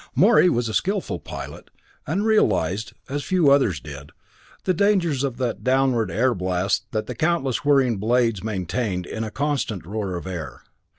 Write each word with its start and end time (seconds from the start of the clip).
Morey 0.15 0.49
was 0.49 0.67
a 0.67 0.73
skillful 0.73 1.19
pilot, 1.19 1.69
and 2.07 2.25
realized, 2.25 2.93
as 3.07 3.23
few 3.23 3.51
others 3.51 3.79
did, 3.79 4.09
the 4.63 4.73
dangers 4.73 5.23
of 5.23 5.37
that 5.37 5.63
downward 5.63 6.09
airblast 6.09 6.85
that 6.89 7.05
the 7.05 7.13
countless 7.13 7.63
whirring 7.63 7.97
blades 7.97 8.43
maintained 8.43 9.05
in 9.05 9.23
a 9.23 9.29
constant 9.29 9.85
roar 9.85 10.15
of 10.15 10.25
air. 10.25 10.63